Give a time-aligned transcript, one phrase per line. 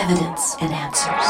[0.00, 1.26] evidence and answers.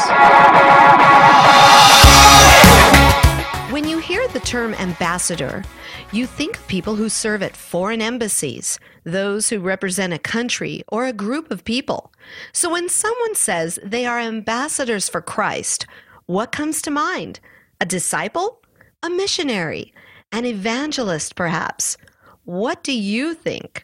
[3.69, 5.65] When you hear the term ambassador,
[6.13, 11.05] you think of people who serve at foreign embassies, those who represent a country or
[11.05, 12.13] a group of people.
[12.53, 15.85] So when someone says they are ambassadors for Christ,
[16.27, 17.41] what comes to mind?
[17.81, 18.61] A disciple?
[19.03, 19.93] A missionary?
[20.31, 21.97] An evangelist, perhaps?
[22.45, 23.83] What do you think?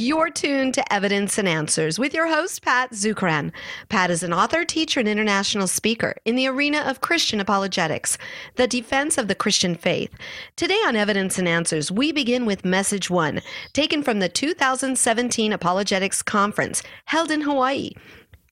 [0.00, 3.50] You're tuned to Evidence and Answers with your host, Pat Zukeran.
[3.88, 8.16] Pat is an author, teacher, and international speaker in the arena of Christian apologetics,
[8.54, 10.14] the defense of the Christian faith.
[10.54, 16.22] Today on Evidence and Answers, we begin with Message 1, taken from the 2017 Apologetics
[16.22, 17.90] Conference held in Hawaii.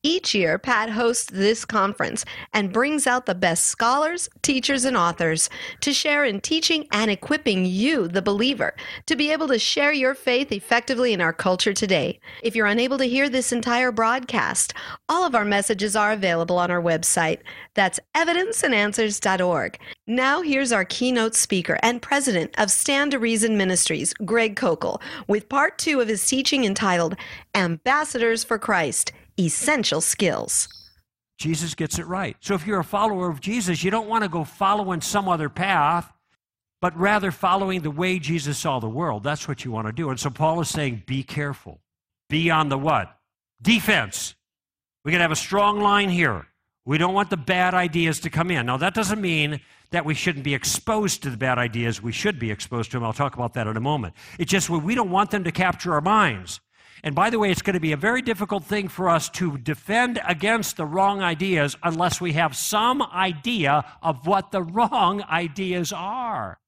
[0.02, 5.50] Each year, Pat hosts this conference and brings out the best scholars, teachers, and authors
[5.80, 8.74] to share in teaching and equipping you, the believer,
[9.06, 12.20] to be able to share your faith effectively in our culture today.
[12.42, 14.74] If you're unable to hear this entire broadcast,
[15.08, 17.40] all of our messages are available on our website.
[17.74, 19.78] That's evidenceandanswers.org.
[20.06, 25.48] Now, here's our keynote speaker and president of Stand to Reason Ministries, Greg Koukl, with
[25.48, 27.16] part two of his teaching entitled
[27.54, 30.68] Ambassadors for Christ essential skills.
[31.38, 32.36] Jesus gets it right.
[32.40, 35.48] So if you're a follower of Jesus, you don't want to go following some other
[35.48, 36.10] path,
[36.80, 39.22] but rather following the way Jesus saw the world.
[39.22, 40.10] That's what you want to do.
[40.10, 41.80] And so Paul is saying, be careful.
[42.28, 43.18] Be on the what?
[43.60, 44.34] Defense.
[45.04, 46.46] We can have a strong line here.
[46.84, 48.66] We don't want the bad ideas to come in.
[48.66, 52.02] Now, that doesn't mean that we shouldn't be exposed to the bad ideas.
[52.02, 53.04] We should be exposed to them.
[53.04, 54.14] I'll talk about that in a moment.
[54.38, 56.60] It's just we don't want them to capture our minds.
[57.02, 59.58] And by the way, it's going to be a very difficult thing for us to
[59.58, 65.92] defend against the wrong ideas unless we have some idea of what the wrong ideas
[65.92, 66.58] are.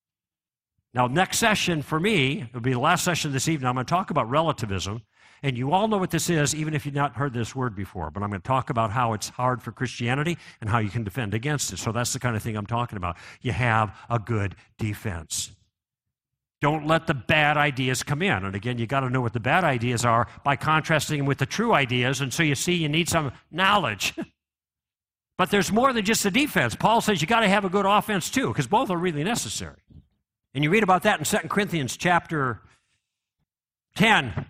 [0.95, 3.91] Now, next session for me, it'll be the last session this evening, I'm going to
[3.91, 5.03] talk about relativism.
[5.43, 8.11] And you all know what this is, even if you've not heard this word before.
[8.11, 11.05] But I'm going to talk about how it's hard for Christianity and how you can
[11.05, 11.79] defend against it.
[11.79, 13.17] So that's the kind of thing I'm talking about.
[13.41, 15.53] You have a good defense.
[16.61, 18.45] Don't let the bad ideas come in.
[18.45, 21.39] And again, you got to know what the bad ideas are by contrasting them with
[21.39, 22.21] the true ideas.
[22.21, 24.15] And so you see, you need some knowledge.
[25.39, 26.75] but there's more than just the defense.
[26.75, 29.81] Paul says you got to have a good offense too, because both are really necessary.
[30.53, 32.61] And you read about that in 2 Corinthians chapter
[33.95, 34.47] 10,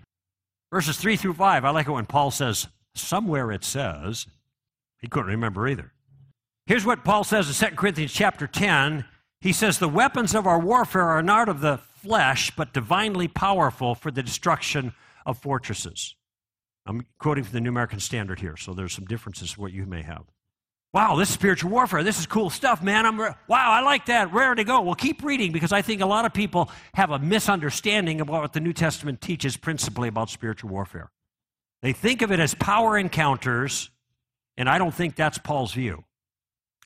[0.72, 1.64] verses 3 through 5.
[1.64, 4.26] I like it when Paul says, somewhere it says,
[5.00, 5.92] he couldn't remember either.
[6.66, 9.04] Here's what Paul says in 2 Corinthians chapter 10.
[9.40, 13.94] He says, The weapons of our warfare are not of the flesh, but divinely powerful
[13.94, 14.92] for the destruction
[15.26, 16.16] of fortresses.
[16.86, 20.02] I'm quoting from the New American Standard here, so there's some differences what you may
[20.02, 20.24] have.
[20.94, 22.02] Wow, this is spiritual warfare.
[22.02, 23.04] This is cool stuff, man.
[23.04, 24.32] I'm re- wow, I like that.
[24.32, 24.80] Rare to go.
[24.80, 28.54] Well, keep reading because I think a lot of people have a misunderstanding of what
[28.54, 31.10] the New Testament teaches principally about spiritual warfare.
[31.82, 33.90] They think of it as power encounters,
[34.56, 36.04] and I don't think that's Paul's view.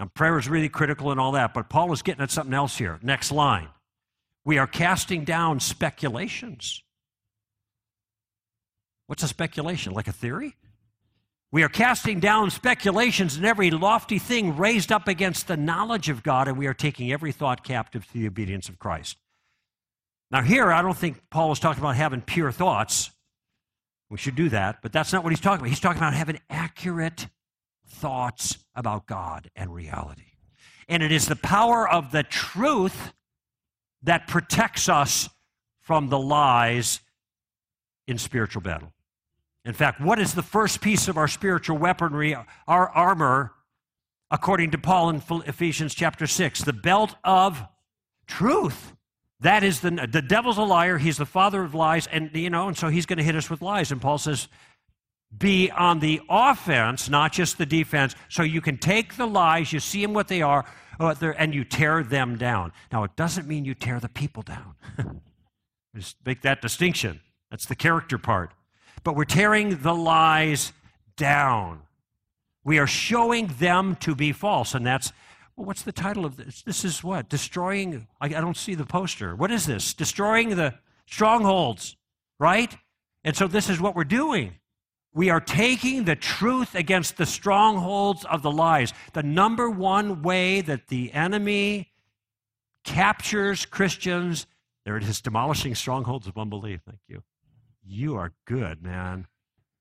[0.01, 2.77] And prayer is really critical and all that, but Paul is getting at something else
[2.77, 2.99] here.
[3.03, 3.69] Next line.
[4.45, 6.83] We are casting down speculations.
[9.07, 9.93] What's a speculation?
[9.93, 10.57] Like a theory?
[11.53, 16.23] We are casting down speculations and every lofty thing raised up against the knowledge of
[16.23, 19.19] God, and we are taking every thought captive to the obedience of Christ.
[20.31, 23.11] Now, here, I don't think Paul is talking about having pure thoughts.
[24.09, 25.69] We should do that, but that's not what he's talking about.
[25.69, 27.29] He's talking about having accurate
[27.87, 30.33] thoughts about God and reality.
[30.89, 33.13] And it is the power of the truth
[34.03, 35.29] that protects us
[35.81, 37.01] from the lies
[38.07, 38.93] in spiritual battle.
[39.65, 42.37] In fact, what is the first piece of our spiritual weaponry,
[42.67, 43.53] our armor,
[44.31, 46.63] according to Paul in Ephesians chapter 6?
[46.63, 47.63] The belt of
[48.27, 48.95] truth.
[49.41, 50.99] That is the, the devil's a liar.
[50.99, 52.07] He's the father of lies.
[52.09, 53.93] And, you know, and so he's going to hit us with lies.
[53.93, 54.49] And Paul says,
[55.37, 59.81] be on the offense, not just the defense, so you can take the lies, you
[59.81, 60.65] see them what they are,
[61.01, 62.73] uh, and you tear them down.
[62.93, 64.75] Now, it doesn't mean you tear the people down.
[65.97, 67.21] Just make that distinction.
[67.51, 68.53] That's the character part.
[69.05, 70.73] But we're tearing the lies
[71.17, 71.83] down.
[72.65, 74.75] We are showing them to be false.
[74.75, 75.13] And that's,
[75.57, 76.63] well, what's the title of this?
[76.63, 77.29] This is what?
[77.29, 79.35] Destroying, I, I don't see the poster.
[79.35, 79.93] What is this?
[79.93, 80.75] Destroying the
[81.07, 81.97] strongholds,
[82.39, 82.75] right?
[83.25, 84.55] And so this is what we're doing.
[85.15, 88.95] We are taking the truth against the strongholds of the lies.
[89.13, 91.93] The number one way that the enemy
[92.85, 94.47] captures Christians,
[94.85, 96.81] there it is, demolishing strongholds of unbelief.
[96.87, 97.23] Thank you.
[97.85, 99.27] You are good, man.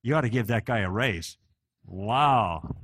[0.03, 1.37] You ought to give that guy a raise.
[1.85, 2.75] Wow.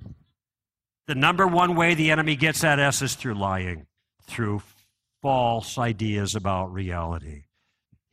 [1.08, 3.88] The number one way the enemy gets at us is through lying,
[4.24, 4.62] through
[5.22, 7.44] false ideas about reality.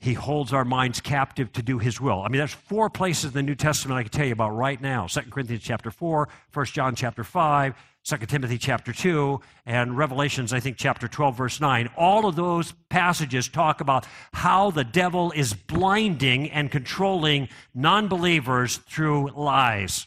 [0.04, 2.20] He holds our minds captive to do his will.
[2.20, 4.78] I mean, there's four places in the New Testament I can tell you about right
[4.78, 5.06] now.
[5.06, 7.74] 2 Corinthians chapter 4, 1 John chapter 5,
[8.04, 11.88] 2 Timothy chapter 2, and Revelations, I think, chapter 12, verse 9.
[11.96, 18.76] All of those passages talk about how the devil is blinding and controlling non believers
[18.76, 20.06] through lies.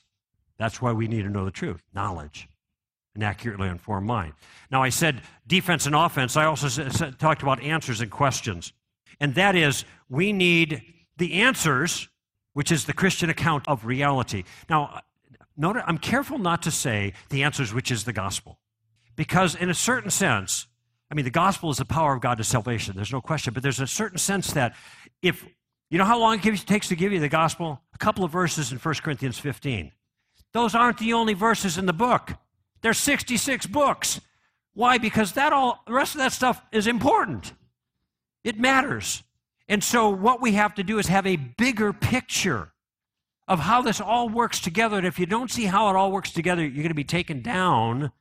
[0.60, 2.48] That's why we need to know the truth, knowledge,
[3.16, 4.34] an accurately informed mind.
[4.70, 6.38] Now, I said defense and offense.
[6.38, 8.74] I also talked about answers and questions
[9.20, 10.82] and that is we need
[11.18, 12.08] the answers,
[12.54, 14.44] which is the Christian account of reality.
[14.70, 15.02] Now,
[15.62, 18.60] I'm careful not to say the answers, which is the gospel,
[19.16, 20.68] because in a certain sense,
[21.10, 22.96] I mean, the gospel is the power of God to salvation.
[22.96, 24.76] There's no question, but there's a certain sense that
[25.22, 25.46] if
[25.90, 28.72] you know how long it takes to give you the gospel, a couple of verses
[28.72, 29.92] in 1 Corinthians 15.
[30.54, 32.34] Those aren't the only verses in the book.
[32.82, 34.20] There's 66 books.
[34.74, 34.98] Why?
[34.98, 37.54] Because that all the rest of that stuff is important.
[38.44, 39.24] It matters.
[39.68, 42.72] And so, what we have to do is have a bigger picture
[43.48, 44.98] of how this all works together.
[44.98, 47.42] And if you don't see how it all works together, you're going to be taken
[47.42, 48.12] down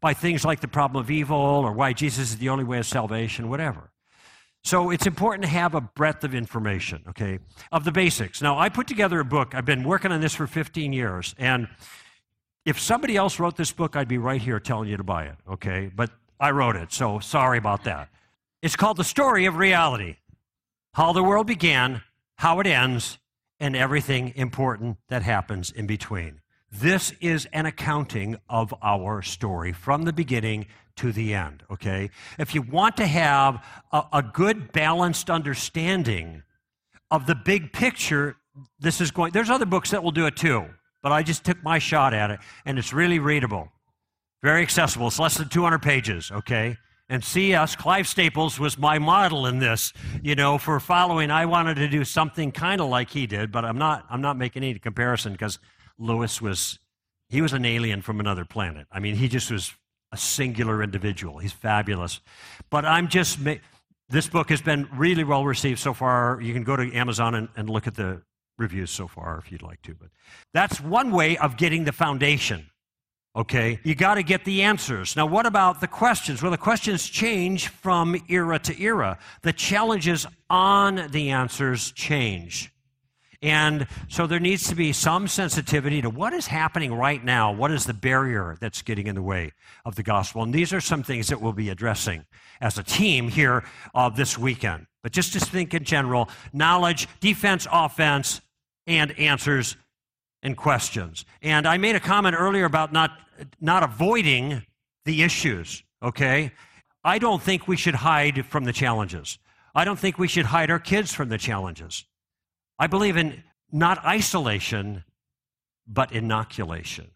[0.00, 2.86] by things like the problem of evil or why Jesus is the only way of
[2.86, 3.90] salvation, whatever.
[4.62, 7.38] So it's important to have a breadth of information, okay,
[7.70, 8.42] of the basics.
[8.42, 9.54] Now, I put together a book.
[9.54, 11.34] I've been working on this for 15 years.
[11.38, 11.68] And
[12.64, 15.36] if somebody else wrote this book, I'd be right here telling you to buy it,
[15.48, 15.88] okay?
[15.94, 18.08] But I wrote it, so sorry about that.
[18.62, 20.16] It's called The Story of Reality
[20.94, 22.02] How the World Began,
[22.36, 23.18] How It Ends,
[23.60, 26.40] and Everything Important That Happens in Between.
[26.72, 30.66] This is an accounting of our story from the beginning
[30.96, 32.10] to the end, okay?
[32.38, 33.62] If you want to have
[33.92, 36.42] a, a, good, balanced understanding
[37.10, 38.36] of the big picture,
[38.80, 40.64] this is going, there's other books that will do it too,
[41.02, 43.70] but I just took my shot at it, and it's really readable,
[44.42, 45.08] very accessible.
[45.08, 46.78] It's less than 200 pages, okay?
[47.08, 47.76] And C.S.
[47.76, 49.92] Clive Staples was my model in this,
[50.22, 51.30] you know, for following.
[51.30, 54.36] I wanted to do something kind of like he did, but I'm not, I'm not
[54.36, 55.60] making any comparison because
[55.98, 56.80] Lewis was,
[57.28, 58.88] he was an alien from another planet.
[58.90, 59.72] I mean, he just was
[60.10, 61.38] a singular individual.
[61.38, 62.20] He's fabulous.
[62.70, 63.38] But I'm just,
[64.08, 66.40] this book has been really well received so far.
[66.40, 68.22] You can go to Amazon and, and look at the
[68.58, 69.94] reviews so far if you'd like to.
[69.94, 70.08] But
[70.52, 72.66] that's one way of getting the foundation
[73.36, 73.78] Okay?
[73.84, 75.14] You got to get the answers.
[75.14, 76.42] Now, what about the questions?
[76.42, 79.18] Well, the questions change from era to era.
[79.42, 82.72] The challenges on the answers change.
[83.42, 87.52] And so there needs to be some sensitivity to what is happening right now.
[87.52, 89.52] What is the barrier that's getting in the way
[89.84, 90.42] of the gospel?
[90.42, 92.24] And these are some things that we'll be addressing
[92.62, 94.86] as a team here uh, this weekend.
[95.02, 98.40] But just to think in general knowledge, defense, offense,
[98.86, 99.76] and answers
[100.46, 101.24] and questions.
[101.42, 103.10] And I made a comment earlier about not
[103.60, 104.62] not avoiding
[105.04, 106.52] the issues, okay?
[107.04, 109.38] I don't think we should hide from the challenges.
[109.74, 112.04] I don't think we should hide our kids from the challenges.
[112.78, 115.04] I believe in not isolation,
[115.86, 117.10] but inoculation.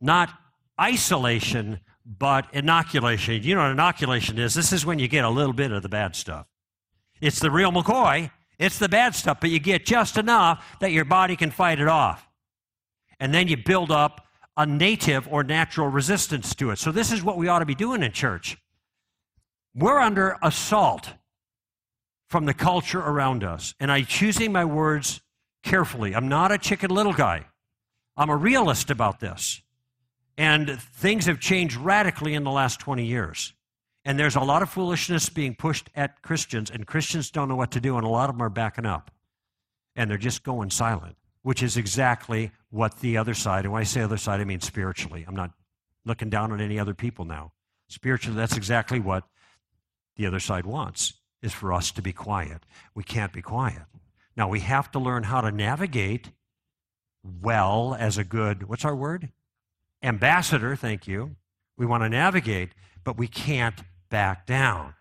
[0.00, 0.30] Not
[0.78, 3.42] isolation, but inoculation.
[3.42, 4.54] You know what inoculation is?
[4.54, 6.46] This is when you get a little bit of the bad stuff.
[7.20, 11.04] It's the real McCoy, it's the bad stuff, but you get just enough that your
[11.04, 12.29] body can fight it off.
[13.20, 14.26] And then you build up
[14.56, 16.78] a native or natural resistance to it.
[16.78, 18.56] So, this is what we ought to be doing in church.
[19.74, 21.12] We're under assault
[22.28, 23.74] from the culture around us.
[23.78, 25.20] And I'm choosing my words
[25.62, 26.14] carefully.
[26.14, 27.46] I'm not a chicken little guy,
[28.16, 29.62] I'm a realist about this.
[30.36, 33.52] And things have changed radically in the last 20 years.
[34.06, 37.72] And there's a lot of foolishness being pushed at Christians, and Christians don't know what
[37.72, 39.10] to do, and a lot of them are backing up.
[39.94, 43.84] And they're just going silent which is exactly what the other side, and when I
[43.84, 45.24] say other side, I mean spiritually.
[45.26, 45.52] I'm not
[46.04, 47.52] looking down on any other people now.
[47.88, 49.24] Spiritually, that's exactly what
[50.16, 52.64] the other side wants, is for us to be quiet.
[52.94, 53.82] We can't be quiet.
[54.36, 56.30] Now, we have to learn how to navigate
[57.22, 59.30] well as a good, what's our word?
[60.02, 61.36] Ambassador, thank you.
[61.76, 62.70] We want to navigate,
[63.04, 64.94] but we can't back down.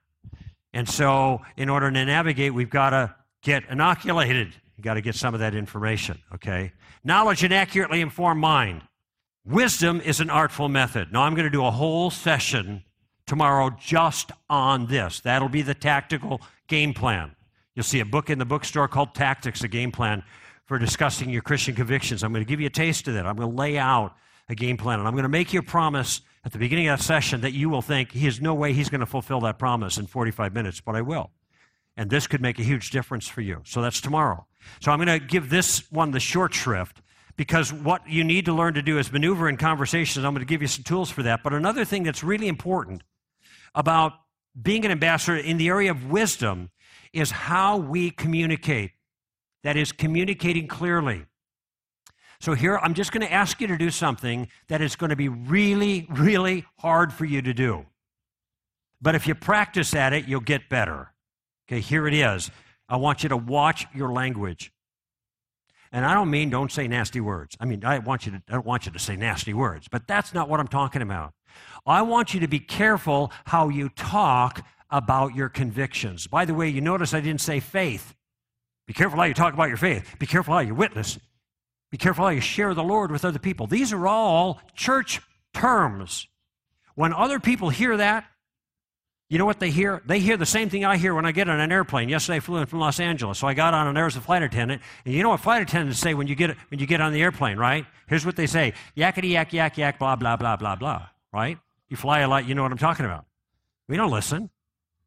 [0.74, 4.54] And so, in order to navigate, we've got to get inoculated.
[4.80, 6.72] You got to get some of that information, okay?
[7.04, 8.82] Knowledge and accurately informed mind.
[9.44, 11.12] Wisdom is an artful method.
[11.12, 12.86] Now, I'm going to do a whole session
[13.28, 15.20] tomorrow just on this.
[15.20, 17.36] That'll be the tactical game plan.
[17.76, 20.24] You'll see a book in the bookstore called Tactics, a game plan
[20.66, 22.24] for discussing your Christian convictions.
[22.24, 23.26] I'm going to give you a taste of that.
[23.26, 24.16] I'm going to lay out
[24.48, 27.00] a game plan, and I'm going to make you a promise at the beginning of
[27.00, 29.98] that session that you will think, there's no way he's going to fulfill that promise
[29.98, 31.32] in 45 minutes, but I will.
[32.00, 33.62] And this could make a huge difference for you.
[33.66, 34.48] So that's tomorrow.
[34.80, 37.02] So I'm going to give this one the short shrift
[37.36, 40.24] because what you need to learn to do is maneuver in conversations.
[40.24, 41.44] I'm going to give you some tools for that.
[41.44, 43.04] But another thing that's really important
[43.76, 44.14] about
[44.62, 46.70] being an ambassador in the area of wisdom
[47.12, 48.92] is how we communicate.
[49.64, 51.26] That is, communicating clearly.
[52.40, 55.18] So, here I'm just going to ask you to do something that is going to
[55.18, 57.88] be really, really hard for you to do.
[59.02, 61.12] But if you practice at it, you'll get better.
[61.70, 62.50] Okay, here it is.
[62.90, 64.74] I want you to watch your language.
[65.92, 67.56] And I don't mean don't say nasty words.
[67.60, 70.08] I mean, I want you to I don't want you to say nasty words, but
[70.08, 71.34] that's not what I'm talking about.
[71.86, 76.26] I want you to be careful how you talk about your convictions.
[76.26, 78.16] By the way, you notice I didn't say faith.
[78.88, 80.16] Be careful how you talk about your faith.
[80.18, 81.20] Be careful how you witness.
[81.92, 83.68] Be careful how you share the Lord with other people.
[83.68, 85.22] These are all church
[85.54, 86.28] terms.
[86.96, 88.26] When other people hear that,
[89.30, 90.02] you know what they hear?
[90.08, 92.10] They hear the same thing I hear when I get on an airplane.
[92.10, 94.22] Yesterday I flew in from Los Angeles, so I got on and there was a
[94.22, 94.82] flight attendant.
[95.06, 97.22] And you know what flight attendants say when you get when you get on the
[97.22, 97.86] airplane, right?
[98.08, 101.08] Here's what they say: yakety yak yak yak blah blah blah blah blah.
[101.32, 101.60] Right?
[101.90, 103.26] You fly a lot, you know what I'm talking about.
[103.88, 104.50] We don't listen.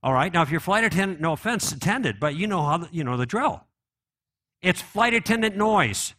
[0.04, 0.32] All right.
[0.32, 3.26] Now, if your flight attendant, no offense intended, but you know how you know the
[3.26, 3.64] drill.
[4.60, 6.14] It's flight attendant noise.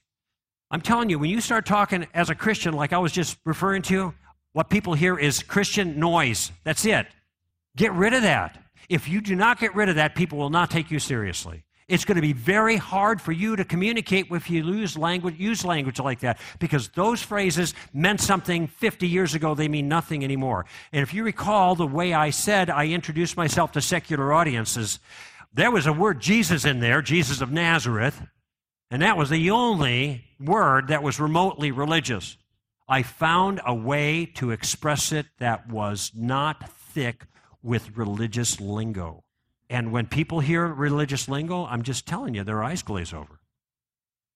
[0.69, 3.81] I'm telling you, when you start talking as a Christian, like I was just referring
[3.83, 4.13] to,
[4.51, 6.51] what people hear is Christian noise.
[6.63, 7.07] That's it.
[7.75, 8.59] Get rid of that.
[8.89, 11.63] If you do not get rid of that, people will not take you seriously.
[11.87, 15.65] It's going to be very hard for you to communicate if you use language, use
[15.65, 19.53] language like that because those phrases meant something 50 years ago.
[19.53, 20.65] They mean nothing anymore.
[20.91, 24.99] And if you recall the way I said I introduced myself to secular audiences,
[25.53, 28.21] there was a word Jesus in there, Jesus of Nazareth,
[28.89, 32.37] and that was the only word that was remotely religious.
[32.87, 37.25] I found a way to express it that was not thick
[37.63, 39.23] with religious lingo.
[39.69, 43.39] And when people hear religious lingo, I'm just telling you, their eyes glaze over.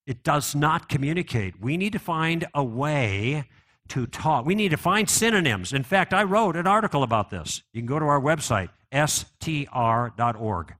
[0.07, 1.59] It does not communicate.
[1.61, 3.49] We need to find a way
[3.89, 4.45] to talk.
[4.45, 5.73] We need to find synonyms.
[5.73, 7.61] In fact, I wrote an article about this.
[7.73, 10.73] You can go to our website, str.org.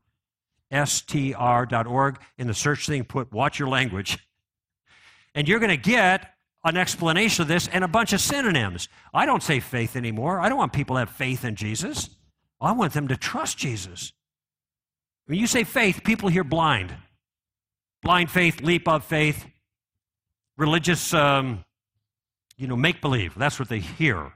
[0.86, 2.20] str.org.
[2.38, 4.18] In the search thing, put watch your language.
[5.36, 8.90] And you're going to get an explanation of this and a bunch of synonyms.
[9.14, 10.40] I don't say faith anymore.
[10.40, 12.10] I don't want people to have faith in Jesus.
[12.60, 14.14] I want them to trust Jesus.
[15.26, 16.94] When you say faith, people hear blind.
[18.02, 19.46] Blind faith, leap of faith,
[20.58, 21.66] religious, um,
[22.58, 23.36] you know, make believe.
[23.36, 24.34] That's what they hear.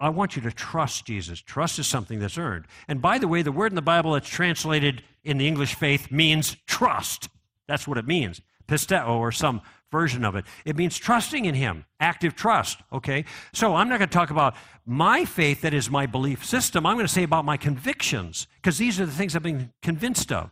[0.00, 1.40] I want you to trust Jesus.
[1.40, 2.66] Trust is something that's earned.
[2.88, 6.10] And by the way, the word in the Bible that's translated in the English faith
[6.10, 7.28] means trust.
[7.68, 8.40] That's what it means.
[8.66, 10.44] Pisteo, or some version of it.
[10.64, 13.24] It means trusting in Him, active trust, okay?
[13.52, 14.54] So I'm not going to talk about
[14.84, 16.84] my faith, that is my belief system.
[16.84, 20.32] I'm going to say about my convictions, because these are the things I've been convinced
[20.32, 20.50] of.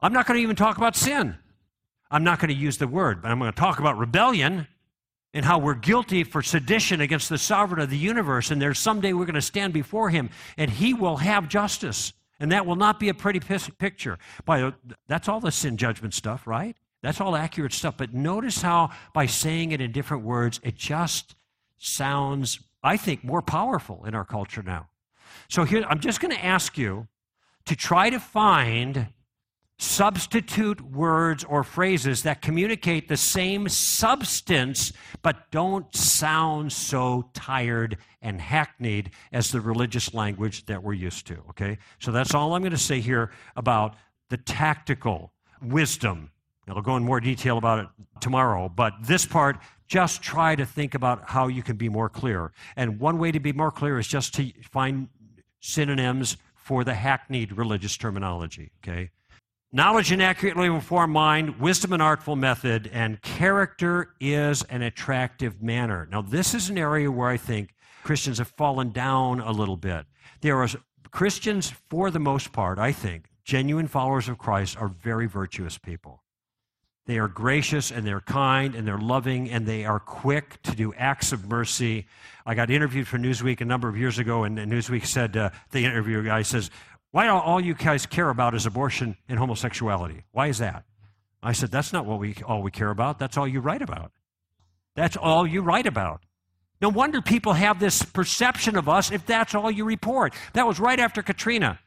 [0.00, 1.36] I'm not going to even talk about sin.
[2.10, 4.66] I'm not going to use the word, but I'm going to talk about rebellion
[5.32, 8.50] and how we're guilty for sedition against the sovereign of the universe.
[8.50, 12.12] And there's someday we're going to stand before him and he will have justice.
[12.40, 14.18] And that will not be a pretty picture.
[14.44, 14.72] By,
[15.06, 16.76] that's all the sin judgment stuff, right?
[17.02, 17.96] That's all accurate stuff.
[17.96, 21.34] But notice how, by saying it in different words, it just
[21.78, 24.88] sounds, I think, more powerful in our culture now.
[25.48, 27.08] So here, I'm just going to ask you
[27.66, 29.08] to try to find
[29.78, 34.92] substitute words or phrases that communicate the same substance
[35.22, 41.38] but don't sound so tired and hackneyed as the religious language that we're used to.
[41.48, 41.78] Okay?
[41.98, 43.96] So that's all I'm going to say here about
[44.28, 46.30] the tactical wisdom
[46.70, 47.86] I'll go in more detail about it
[48.20, 52.52] tomorrow, but this part, just try to think about how you can be more clear.
[52.76, 55.08] And one way to be more clear is just to find
[55.60, 59.10] synonyms for the hackneyed religious terminology, okay?
[59.72, 66.08] Knowledge and accurately informed mind, wisdom and artful method, and character is an attractive manner.
[66.10, 70.06] Now, this is an area where I think Christians have fallen down a little bit.
[70.40, 70.68] There are
[71.10, 76.22] Christians, for the most part, I think, genuine followers of Christ are very virtuous people.
[77.10, 80.94] They are gracious and they're kind and they're loving and they are quick to do
[80.94, 82.06] acts of mercy.
[82.46, 85.84] I got interviewed for Newsweek a number of years ago, and Newsweek said, uh, the
[85.84, 86.70] interviewer guy says,
[87.10, 90.22] Why all you guys care about is abortion and homosexuality?
[90.30, 90.84] Why is that?
[91.42, 93.18] I said, That's not what we all we care about.
[93.18, 94.12] That's all you write about.
[94.94, 96.22] That's all you write about.
[96.80, 100.32] No wonder people have this perception of us if that's all you report.
[100.52, 101.80] That was right after Katrina.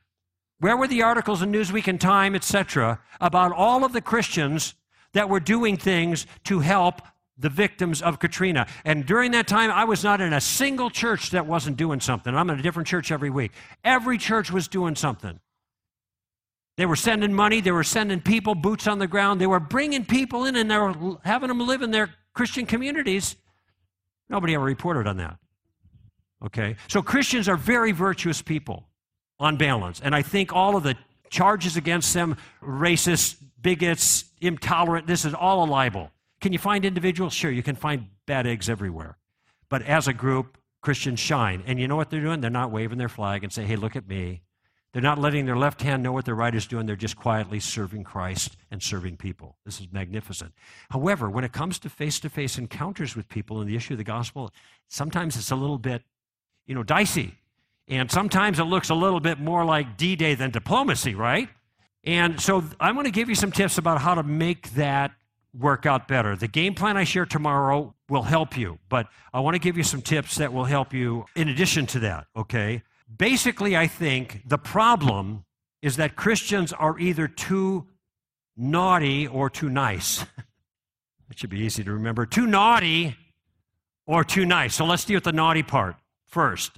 [0.60, 4.74] Where were the articles in Newsweek and Time, etc., about all of the Christians
[5.14, 7.02] that were doing things to help
[7.38, 8.68] the victims of Katrina.
[8.86, 12.36] And during that time, I was not in a single church that wasn't doing something.
[12.36, 13.52] I'm in a different church every week.
[13.84, 15.40] Every church was doing something.
[16.76, 19.40] They were sending money, they were sending people, boots on the ground.
[19.40, 23.36] They were bringing people in and they were having them live in their Christian communities.
[24.30, 25.38] Nobody ever reported on that.
[26.44, 26.76] Okay?
[26.88, 28.88] So Christians are very virtuous people
[29.40, 30.02] on balance.
[30.04, 30.96] And I think all of the
[31.34, 35.08] charges against them racist, bigots, intolerant.
[35.08, 36.12] This is all a libel.
[36.40, 37.34] Can you find individuals?
[37.34, 39.18] Sure, you can find bad eggs everywhere.
[39.68, 41.64] But as a group, Christians shine.
[41.66, 42.40] And you know what they're doing?
[42.40, 44.44] They're not waving their flag and say, hey, look at me.
[44.92, 46.86] They're not letting their left hand know what their right is doing.
[46.86, 49.58] They're just quietly serving Christ and serving people.
[49.66, 50.54] This is magnificent.
[50.92, 53.98] However, when it comes to face to face encounters with people and the issue of
[53.98, 54.52] the gospel,
[54.88, 56.04] sometimes it's a little bit,
[56.68, 57.40] you know, dicey.
[57.88, 61.50] And sometimes it looks a little bit more like D Day than diplomacy, right?
[62.04, 65.12] And so I'm going to give you some tips about how to make that
[65.58, 66.36] work out better.
[66.36, 69.84] The game plan I share tomorrow will help you, but I want to give you
[69.84, 72.84] some tips that will help you in addition to that, okay?
[73.16, 75.46] Basically, I think the problem
[75.82, 77.88] is that Christians are either too
[78.58, 80.24] naughty or too nice.
[81.30, 82.26] it should be easy to remember.
[82.26, 83.16] Too naughty
[84.06, 84.74] or too nice.
[84.76, 86.72] So let's deal with the naughty part first.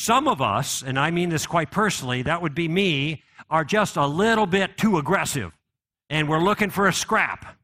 [0.00, 3.96] Some of us, and I mean this quite personally, that would be me, are just
[3.96, 5.52] a little bit too aggressive
[6.08, 7.56] and we're looking for a scrap.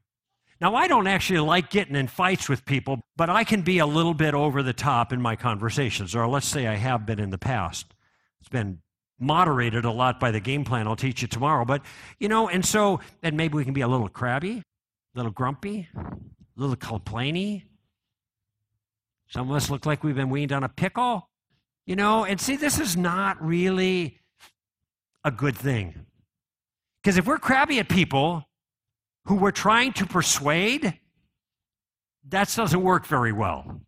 [0.61, 3.87] Now, I don't actually like getting in fights with people, but I can be a
[3.87, 7.31] little bit over the top in my conversations, or let's say I have been in
[7.31, 7.87] the past.
[8.41, 8.81] It's been
[9.19, 11.65] moderated a lot by the game plan I'll teach you tomorrow.
[11.65, 11.83] But,
[12.19, 15.89] you know, and so, and maybe we can be a little crabby, a little grumpy,
[15.97, 16.17] a
[16.57, 17.65] little complainy.
[19.29, 21.29] Some of us look like we've been weaned on a pickle,
[21.87, 24.19] you know, and see, this is not really
[25.25, 26.07] a good thing.
[27.03, 28.45] Because if we're crabby at people
[29.27, 30.99] who we're trying to persuade,
[32.29, 33.81] that doesn't work very well.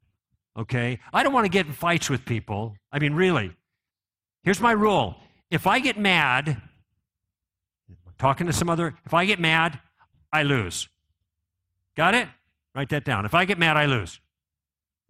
[0.56, 0.98] Okay?
[1.12, 2.74] I don't want to get in fights with people.
[2.92, 3.52] I mean, really.
[4.42, 5.16] Here's my rule
[5.50, 6.60] if I get mad,
[8.18, 9.80] talking to some other, if I get mad,
[10.32, 10.88] I lose.
[11.96, 12.28] Got it?
[12.74, 13.24] Write that down.
[13.24, 14.20] If I get mad, I lose.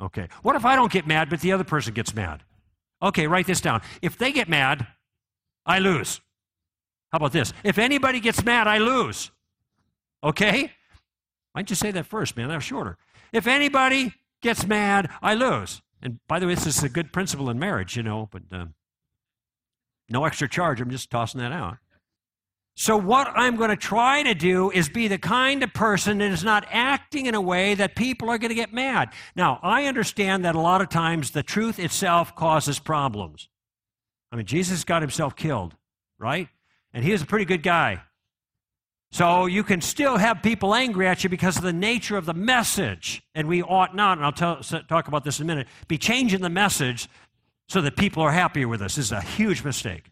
[0.00, 0.28] Okay.
[0.42, 2.42] What if I don't get mad, but the other person gets mad?
[3.02, 3.82] Okay, write this down.
[4.02, 4.86] If they get mad,
[5.64, 6.20] I lose.
[7.12, 7.52] How about this?
[7.62, 9.30] If anybody gets mad, I lose.
[10.24, 10.72] Okay?
[11.52, 12.48] Why'd you say that first, man?
[12.48, 12.96] That was shorter.
[13.32, 15.82] If anybody gets mad, I lose.
[16.02, 18.66] And by the way, this is a good principle in marriage, you know, but uh,
[20.08, 20.80] no extra charge.
[20.80, 21.78] I'm just tossing that out.
[22.78, 26.30] So, what I'm going to try to do is be the kind of person that
[26.30, 29.14] is not acting in a way that people are going to get mad.
[29.34, 33.48] Now, I understand that a lot of times the truth itself causes problems.
[34.30, 35.74] I mean, Jesus got himself killed,
[36.18, 36.48] right?
[36.92, 38.02] And he was a pretty good guy.
[39.10, 42.34] So, you can still have people angry at you because of the nature of the
[42.34, 43.22] message.
[43.34, 46.42] And we ought not, and I'll tell, talk about this in a minute, be changing
[46.42, 47.08] the message
[47.70, 48.96] so that people are happier with us.
[48.96, 50.10] This is a huge mistake.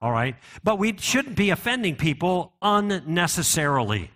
[0.00, 0.36] All right?
[0.64, 4.10] But we shouldn't be offending people unnecessarily.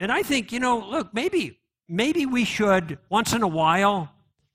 [0.00, 4.10] And I think, you know, look, maybe maybe we should once in a while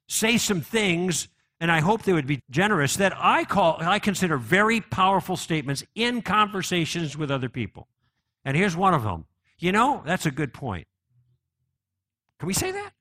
[0.08, 1.28] say some things
[1.60, 5.84] and I hope they would be generous that I call I consider very powerful statements
[5.94, 7.88] in conversations with other people.
[8.46, 9.26] And here's one of them.
[9.60, 10.88] You know, that's a good point.
[12.40, 12.92] Can we say that?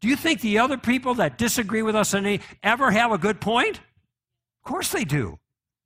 [0.00, 3.40] Do you think the other people that disagree with us any ever have a good
[3.40, 3.78] point?
[3.78, 5.38] Of course they do.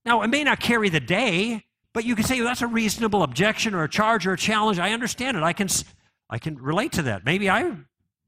[0.05, 3.23] Now, it may not carry the day, but you can say well, that's a reasonable
[3.23, 4.79] objection or a charge or a challenge.
[4.79, 5.43] I understand it.
[5.43, 5.69] I can,
[6.29, 7.25] I can relate to that.
[7.25, 7.77] Maybe I,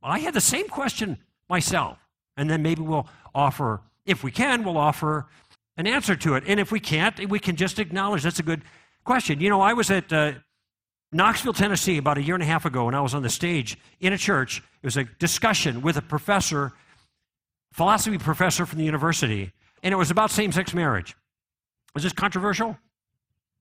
[0.03, 1.99] I had the same question myself.
[2.37, 5.27] And then maybe we'll offer, if we can, we'll offer
[5.77, 6.45] an answer to it.
[6.47, 8.63] And if we can't, we can just acknowledge that's a good
[9.05, 9.41] question.
[9.41, 10.33] You know, I was at uh,
[11.13, 13.79] Knoxville, Tennessee, about a year and a half ago, when I was on the stage
[14.01, 14.63] in a church.
[14.83, 16.73] It was a discussion with a professor,
[17.73, 21.15] philosophy professor from the university, and it was about same sex marriage.
[21.95, 22.77] Was this controversial?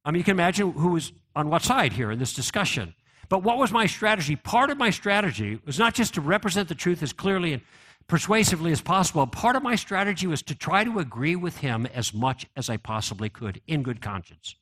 [0.04, 2.96] I mean, you can imagine who was on what side here in this discussion.
[3.30, 4.36] But what was my strategy?
[4.36, 7.62] Part of my strategy was not just to represent the truth as clearly and
[8.08, 9.26] persuasively as possible.
[9.28, 12.78] Part of my strategy was to try to agree with him as much as I
[12.78, 14.56] possibly could in good conscience.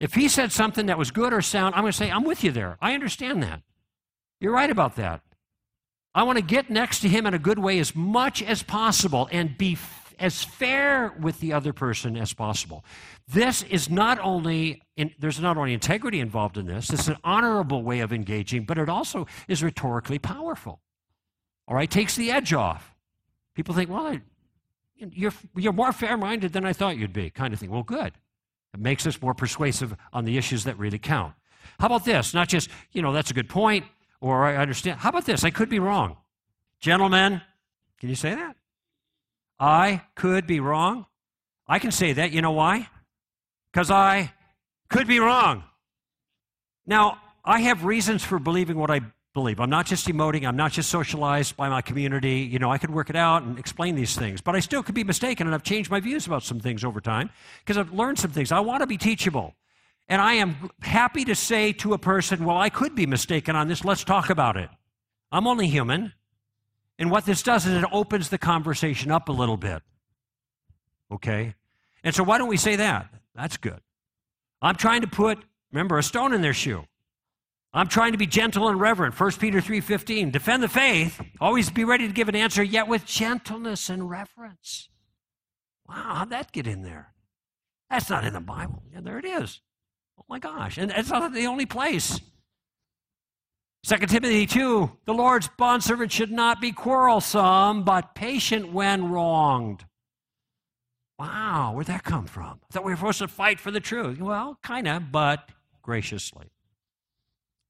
[0.00, 2.44] If he said something that was good or sound, I'm going to say, I'm with
[2.44, 2.76] you there.
[2.80, 3.62] I understand that.
[4.40, 5.22] You're right about that.
[6.14, 9.28] I want to get next to him in a good way as much as possible
[9.32, 9.76] and be
[10.18, 12.84] as fair with the other person as possible.
[13.26, 17.82] This is not only, in, there's not only integrity involved in this, it's an honorable
[17.82, 20.80] way of engaging, but it also is rhetorically powerful.
[21.66, 22.94] All right, takes the edge off.
[23.54, 24.20] People think, well, I,
[24.96, 27.70] you're, you're more fair minded than I thought you'd be, kind of thing.
[27.70, 28.12] Well, good.
[28.74, 31.34] It makes us more persuasive on the issues that really count.
[31.78, 32.34] How about this?
[32.34, 33.84] Not just, you know, that's a good point,
[34.20, 35.00] or I understand.
[35.00, 35.44] How about this?
[35.44, 36.16] I could be wrong.
[36.80, 37.40] Gentlemen,
[37.98, 38.56] can you say that?
[39.58, 41.06] I could be wrong.
[41.66, 42.32] I can say that.
[42.32, 42.88] You know why?
[43.72, 44.32] Because I
[44.88, 45.64] could be wrong.
[46.86, 49.00] Now, I have reasons for believing what I
[49.34, 49.60] believe.
[49.60, 52.40] I'm not just emoting, I'm not just socialized by my community.
[52.40, 54.94] You know, I could work it out and explain these things, but I still could
[54.94, 58.18] be mistaken, and I've changed my views about some things over time because I've learned
[58.18, 58.50] some things.
[58.50, 59.54] I want to be teachable.
[60.08, 63.68] And I am happy to say to a person, well, I could be mistaken on
[63.68, 63.84] this.
[63.84, 64.70] Let's talk about it.
[65.30, 66.14] I'm only human.
[66.98, 69.82] And what this does is it opens the conversation up a little bit.
[71.12, 71.54] Okay?
[72.02, 73.08] And so why don't we say that?
[73.34, 73.80] That's good.
[74.60, 75.38] I'm trying to put,
[75.72, 76.84] remember, a stone in their shoe.
[77.72, 79.18] I'm trying to be gentle and reverent.
[79.18, 80.32] 1 Peter 3:15.
[80.32, 81.20] Defend the faith.
[81.40, 84.88] Always be ready to give an answer, yet with gentleness and reverence.
[85.86, 87.14] Wow, how'd that get in there?
[87.90, 88.82] That's not in the Bible.
[88.92, 89.60] Yeah, there it is.
[90.18, 90.78] Oh my gosh.
[90.78, 92.20] And it's not the only place.
[93.84, 99.84] 2 Timothy 2 The Lord's bondservant should not be quarrelsome, but patient when wronged.
[101.18, 102.60] Wow, where'd that come from?
[102.70, 104.20] I thought we were supposed to fight for the truth.
[104.20, 105.48] Well, kind of, but
[105.82, 106.46] graciously.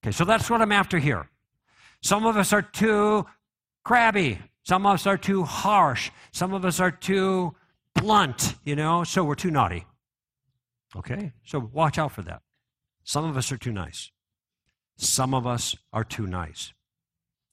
[0.02, 1.28] Okay, so that's what I'm after here.
[2.02, 3.26] Some of us are too
[3.84, 4.38] crabby.
[4.64, 6.10] Some of us are too harsh.
[6.32, 7.54] Some of us are too
[7.94, 9.86] blunt, you know, so we're too naughty.
[10.94, 11.32] Okay?
[11.44, 12.42] So watch out for that.
[13.02, 14.10] Some of us are too nice.
[14.98, 16.72] Some of us are too nice.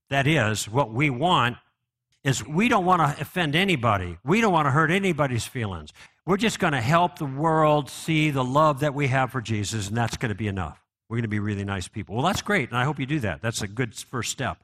[0.09, 1.57] That is, what we want
[2.23, 4.17] is we don't want to offend anybody.
[4.23, 5.93] We don't want to hurt anybody's feelings.
[6.25, 9.87] We're just going to help the world see the love that we have for Jesus,
[9.87, 10.83] and that's going to be enough.
[11.07, 12.15] We're going to be really nice people.
[12.15, 13.43] Well, that's great, and I hope you do that.
[13.43, 14.57] That's a good first step.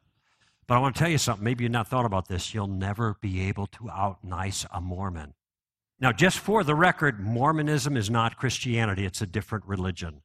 [0.66, 1.44] But I want to tell you something.
[1.44, 2.54] Maybe you've not thought about this.
[2.54, 5.36] You'll never be able to out nice a Mormon.
[6.00, 10.24] Now, just for the record, Mormonism is not Christianity, it's a different religion.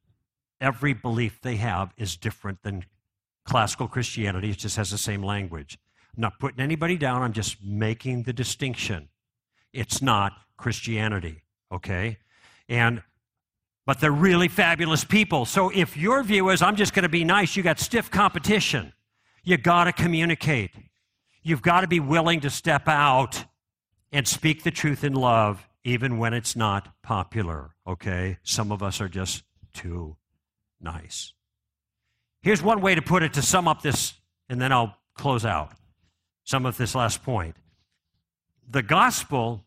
[0.59, 2.85] Every belief they have is different than
[3.45, 5.79] classical Christianity, it just has the same language.
[6.15, 9.09] I'm not putting anybody down, I'm just making the distinction.
[9.71, 12.17] It's not Christianity, okay?
[12.67, 13.03] And
[13.85, 15.45] but they're really fabulous people.
[15.45, 18.91] So if your view is I'm just going to be nice, you got stiff competition.
[19.43, 20.71] You got to communicate.
[21.41, 23.45] You've got to be willing to step out
[24.11, 28.39] and speak the truth in love even when it's not popular, okay?
[28.43, 29.43] Some of us are just
[29.73, 30.17] too
[30.79, 31.33] nice.
[32.41, 34.13] Here's one way to put it to sum up this,
[34.49, 35.73] and then I'll close out
[36.43, 37.55] some of this last point.
[38.69, 39.65] The gospel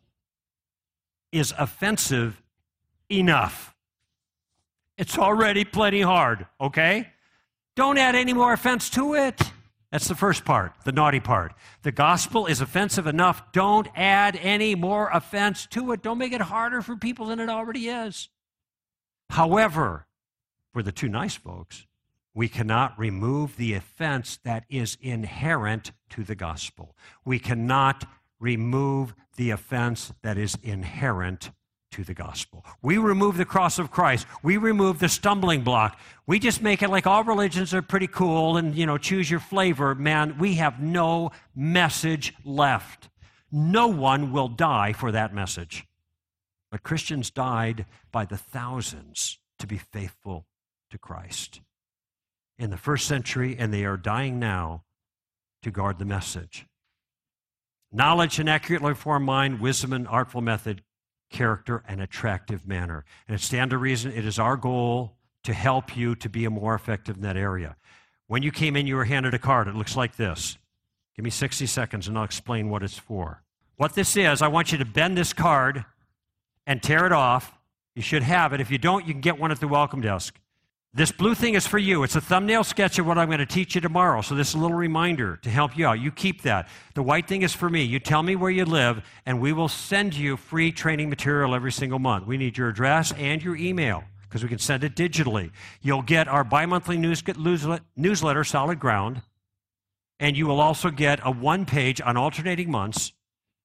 [1.31, 2.41] is offensive
[3.09, 3.75] enough.
[4.97, 7.07] It's already plenty hard, okay?
[7.75, 9.41] Don't add any more offense to it.
[9.91, 11.53] That's the first part, the naughty part.
[11.81, 13.51] The gospel is offensive enough.
[13.51, 16.01] Don't add any more offense to it.
[16.01, 18.29] Don't make it harder for people than it already is.
[19.29, 20.07] However,
[20.71, 21.85] for the too nice folks,
[22.33, 26.95] we cannot remove the offense that is inherent to the gospel.
[27.25, 28.05] We cannot
[28.39, 31.51] remove the offense that is inherent
[31.91, 32.65] to the gospel.
[32.81, 34.25] We remove the cross of Christ.
[34.43, 35.99] We remove the stumbling block.
[36.25, 39.41] We just make it like all religions are pretty cool and, you know, choose your
[39.41, 39.93] flavor.
[39.93, 43.09] Man, we have no message left.
[43.51, 45.85] No one will die for that message.
[46.71, 50.45] But Christians died by the thousands to be faithful
[50.91, 51.61] to Christ
[52.57, 54.83] in the first century, and they are dying now
[55.63, 56.65] to guard the message.
[57.91, 60.83] Knowledge and accurately formed mind, wisdom and artful method
[61.31, 63.05] character, and attractive manner.
[63.27, 66.49] And it stand to reason it is our goal to help you to be a
[66.49, 67.75] more effective in that area.
[68.27, 69.67] When you came in, you were handed a card.
[69.67, 70.57] It looks like this.
[71.15, 73.41] Give me 60 seconds and I'll explain what it's for.
[73.77, 75.85] What this is, I want you to bend this card
[76.67, 77.57] and tear it off.
[77.95, 78.61] You should have it.
[78.61, 80.39] If you don't, you can get one at the welcome desk.
[80.93, 82.03] This blue thing is for you.
[82.03, 84.21] It's a thumbnail sketch of what I'm going to teach you tomorrow.
[84.21, 86.01] So, this is a little reminder to help you out.
[86.01, 86.67] You keep that.
[86.95, 87.81] The white thing is for me.
[87.83, 91.71] You tell me where you live, and we will send you free training material every
[91.71, 92.27] single month.
[92.27, 95.51] We need your address and your email because we can send it digitally.
[95.81, 99.21] You'll get our bi monthly newsletter, Solid Ground,
[100.19, 103.13] and you will also get a one page on alternating months,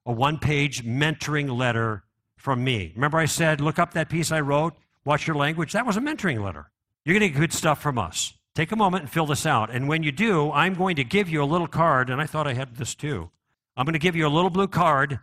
[0.04, 2.04] a one page mentoring letter
[2.36, 2.92] from me.
[2.94, 5.72] Remember, I said, look up that piece I wrote, watch your language?
[5.72, 6.70] That was a mentoring letter.
[7.06, 8.34] You're going to get good stuff from us.
[8.56, 9.70] Take a moment and fill this out.
[9.70, 12.48] And when you do, I'm going to give you a little card, and I thought
[12.48, 13.30] I had this too.
[13.76, 15.20] I'm going to give you a little blue card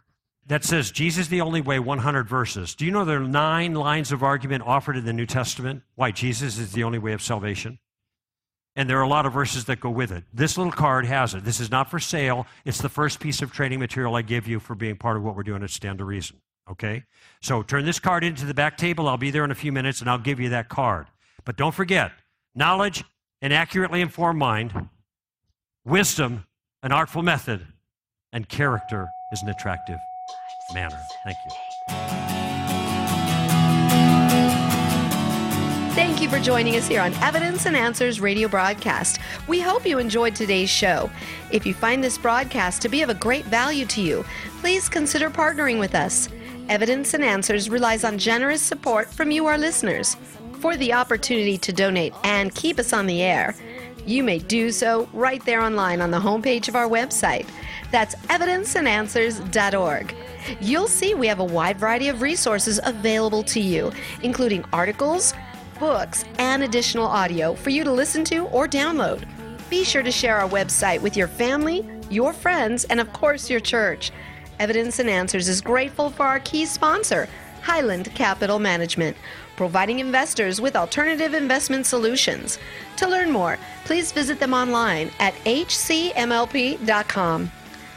[0.48, 2.74] that says Jesus the only way 100 verses.
[2.74, 6.12] Do you know there are nine lines of argument offered in the New Testament why
[6.12, 7.80] Jesus is the only way of salvation?
[8.78, 10.24] And there are a lot of verses that go with it.
[10.34, 11.44] This little card has it.
[11.44, 12.48] This is not for sale.
[12.64, 15.36] It's the first piece of training material I give you for being part of what
[15.36, 16.38] we're doing at Stand to Reason.
[16.72, 17.04] Okay?
[17.42, 19.10] So turn this card into the back table.
[19.10, 21.08] I'll be there in a few minutes and I'll give you that card.
[21.46, 22.12] But don't forget
[22.56, 23.04] knowledge,
[23.42, 24.90] an accurately informed mind,
[25.86, 26.46] wisdom,
[26.82, 27.66] an artful method,
[28.32, 30.00] and character is an attractive
[30.74, 31.00] manner.
[31.24, 31.56] Thank you.
[35.94, 39.20] Thank you for joining us here on Evidence and Answers radio broadcast.
[39.48, 41.12] We hope you enjoyed today's show.
[41.52, 44.26] If you find this broadcast to be of a great value to you,
[44.60, 46.30] please consider partnering with us.
[46.70, 50.18] Evidence and Answers relies on generous support from you, our listeners.
[50.64, 53.54] For the opportunity to donate and keep us on the air,
[54.06, 57.46] you may do so right there online on the homepage of our website.
[57.92, 60.16] That's evidenceandanswers.org.
[60.62, 65.34] You'll see we have a wide variety of resources available to you, including articles,
[65.82, 69.28] books, and additional audio for you to listen to or download.
[69.70, 73.60] Be sure to share our website with your family, your friends, and of course, your
[73.60, 74.14] church.
[74.60, 77.28] Evidence and Answers is grateful for our key sponsor,
[77.64, 79.18] Highland Capital Management,
[79.56, 82.60] providing investors with alternative investment solutions.
[82.98, 86.22] To learn more, please visit them online at hcmlp.com.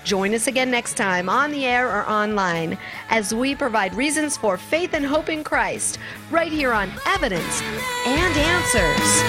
[0.04, 2.78] Join us again next time on the air or online
[3.10, 5.98] as we provide reasons for faith and hope in Christ
[6.30, 7.60] right here on Evidence
[8.06, 9.24] and Answers.